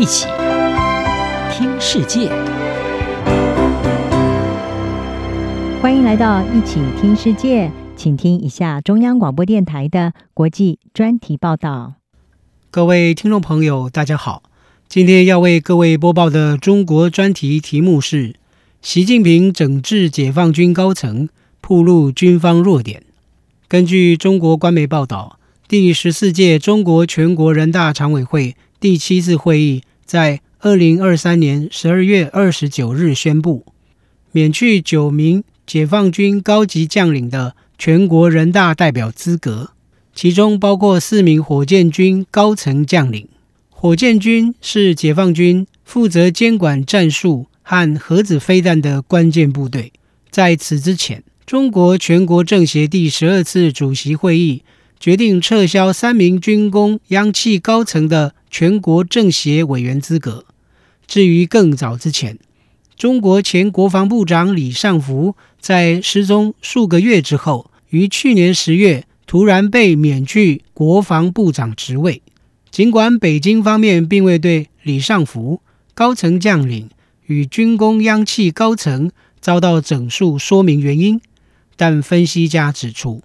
[0.00, 0.26] 一起
[1.52, 2.30] 听世界，
[5.82, 11.96] 欢迎来到一起听世界，请听一下中央广播电台的国际专题报道。
[12.70, 14.42] 各位听众朋友，大家好，
[14.88, 18.36] 今天要为各位播报的中国专题题目是：
[18.80, 21.28] 习近平整治解放军高层，
[21.60, 23.02] 暴露军方弱点。
[23.68, 25.38] 根据中国官媒报道，
[25.68, 33.64] 第十四届中国全国人大常委会第七次会议在二零二三年十二月二十九日宣布，
[34.32, 39.70] 免去九名解放军高级将领的全国人大代表资格，
[40.12, 43.28] 其中包括四名火箭军高层将领。
[43.68, 49.92] 火箭军是解放军负责监管战术和核子飞弹的关键部队。
[50.28, 54.64] 在此之前，中国全国政协第十二次主席会议
[55.00, 60.44] 决定撤销三名军工央企高层的全国政协委员资格。
[61.06, 62.38] 至于更早之前，
[62.96, 72.20] 中国前国防部长李尚福在失踪数个月之后，于去年十月突然被免去国防部长职位。
[72.70, 75.62] 尽管北京方面并未对李尚福、
[75.94, 76.90] 高层将领
[77.24, 81.20] 与军工央企高层遭到整肃说明原因。
[81.74, 83.22] 但分析家指出，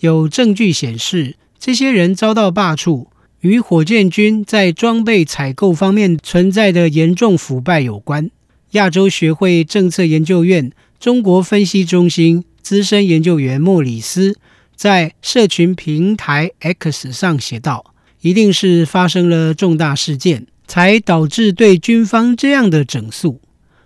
[0.00, 3.06] 有证据显示，这些人遭到罢黜
[3.40, 8.30] 与火箭军在装备采购方面存在的严重腐败有关。
[8.72, 14.36] 亚洲学会政策研究院中国分析中心资深研究员莫里斯
[14.74, 23.40] 在社群平台 X 上写道：“一定是发生了重大事件，才导致对军方这样的整肃，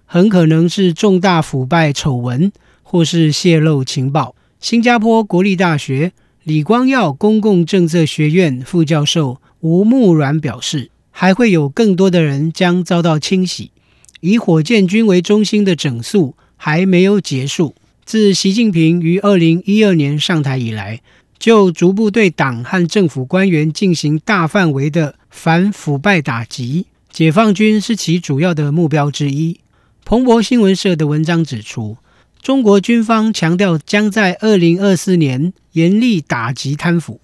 [0.05, 2.53] 很可能是重大腐败丑闻。”
[2.87, 4.37] 或是泄露情报。
[4.65, 6.13] 新加坡国立大学
[6.43, 13.73] 李光耀公共政策学院副教授吴木阮表示，还会有更多的人将遭到清洗。
[14.21, 17.75] 以火箭军为中心的整肃还没有结束。
[18.07, 21.03] 自习近平于二零一二年上台以来，
[21.39, 29.61] 就逐步对党和政府官员进行大范围的反腐败打击，解放军是其主要的目标之一。
[30.07, 31.99] 彭博新闻社的文章指出。
[32.45, 37.19] 中国军方强调将在二零二四年严厉打击贪腐。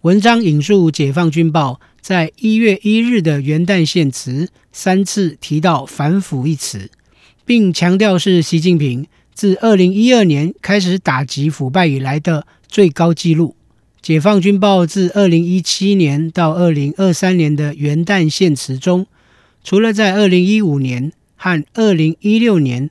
[0.00, 6.90] 文章引述《解放军报》在一月一日的元旦献词，三次提到“反腐”一词，
[7.46, 13.54] 并强调是习近平自二零一二年开始打击腐败以来的最高纪录。
[14.04, 19.06] 《解放军报》自二零一七年到二零二三年的元旦献词中，
[19.62, 22.90] 除了在二零一五年和二零一六年，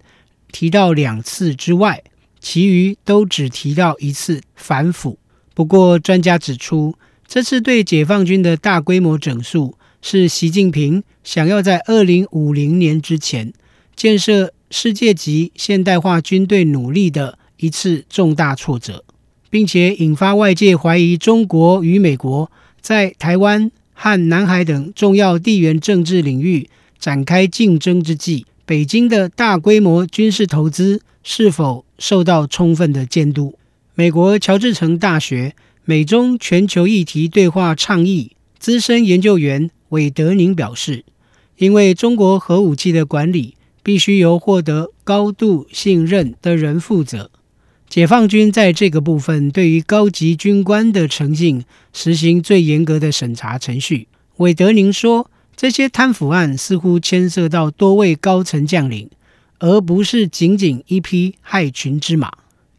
[0.52, 2.04] 提到两次之外，
[2.40, 5.20] 其余都只提到一次反腐。
[5.54, 6.96] 不过，专家指出，
[7.28, 13.52] 这次对解放军的大规模整肃，是习近平想要在二零五零年之前
[13.96, 19.04] 建设世界级现代化军队努力的一次重大挫折，
[19.50, 26.70] 并且引发外界怀疑中国与美国在台湾和南海等重要地缘政治领域
[27.00, 28.46] 展开竞争之际。
[28.68, 33.58] 北京的大规模军事投资是否受到充分的监督？
[33.96, 35.56] 美国乔治城大学
[35.86, 41.06] 美中全球议题对话倡议资深研究员韦德宁表示，
[41.56, 47.32] 因为中国核武器的管理必须由获得高度信任的人负责，
[47.88, 51.64] 解放军在这个部分对于高级军官的诚信
[51.94, 54.10] 实行最严格的审查程序。
[54.36, 55.32] 韦德宁说。
[55.58, 59.10] 这些贪腐案似乎牵涉到多位高层将领，
[59.58, 62.32] 而不是仅仅一匹害群之马。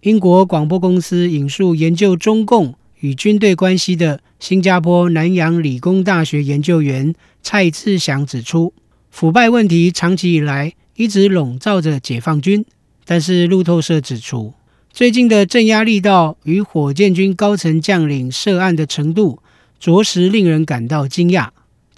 [0.02, 7.12] 英国广播公司引述研究中共与军队关系的新加坡南洋理工大学研究员
[7.42, 8.72] 蔡志祥指出，
[9.10, 12.64] 腐败问题长期以来一直笼罩着解放军。
[13.04, 14.54] 但是路透社指出，
[14.92, 19.42] 最近的镇压力道与火箭军高层将领涉案的程度，
[19.80, 21.48] 着实令人感到惊讶。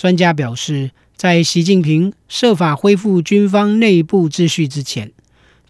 [0.00, 5.12] 专家表示，在习近平设法恢复军方内部秩序之前，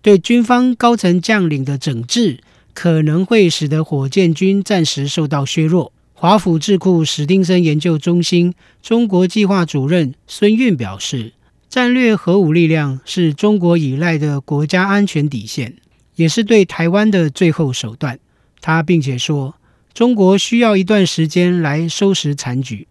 [0.03, 2.39] 对军方高层将领的整治
[2.73, 5.93] 可能会使得火箭军暂时受到削弱。
[6.13, 11.33] 华府智库史丁森研究中心中国计划主任孙运表示，
[11.69, 15.75] 战略核武力量是中国依赖的国家安全底线，
[16.15, 18.21] 也是对台湾的最后手段。
[18.61, 19.57] 他并且说，
[19.93, 22.87] 中国需要一段时间来收拾残局。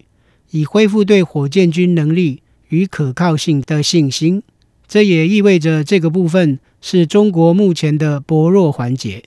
[0.51, 4.43] 以恢复对火箭军能力与可靠性的信心，
[4.87, 9.23] 这也意味着这个部分是中国目前的薄弱环节。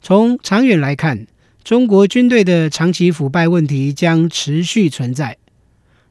[0.00, 1.26] 从长远来看，
[1.64, 5.36] 中国军队的长期腐败问题将持续存在，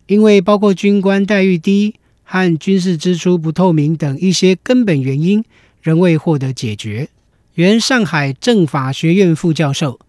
[0.08, 5.44] 因为包括军官待遇低和军事支出不透明等一些根本原因
[5.82, 7.10] 仍未获得解决。
[7.56, 10.00] 原上海政法学院副教授、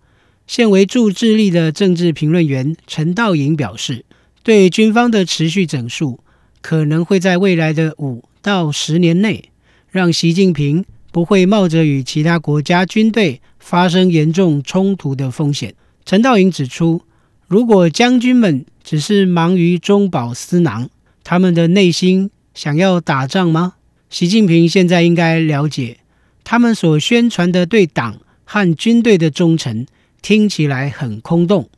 [0.47, 4.05] 现为驻智利的政治评论员陈道颖表示，
[4.49, 6.21] 对军方的持续整肃，
[6.63, 9.51] 可能会在未来的五到十年内，
[9.91, 15.75] 让习近平不会冒着与其他国家军队发生严重冲突的风险。
[16.07, 17.03] 陈道颖指出，
[17.47, 20.89] 如果将军们只是忙于中饱私囊，
[21.23, 23.75] 他们的内心想要打仗吗？
[24.09, 25.99] 习近平现在应该了解，
[26.43, 29.85] 他们所宣传的对党和军队的忠诚，
[30.23, 31.69] 听起来很空洞。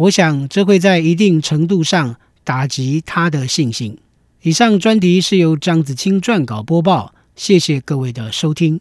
[0.00, 3.98] 我想，这会在一定程度上打击他的信心。
[4.40, 8.80] 以上专题是由张子清撰稿播报，谢谢各位的收听。